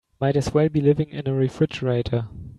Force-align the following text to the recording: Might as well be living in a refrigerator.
Might 0.19 0.35
as 0.35 0.51
well 0.51 0.67
be 0.67 0.81
living 0.81 1.09
in 1.09 1.27
a 1.27 1.33
refrigerator. 1.35 2.27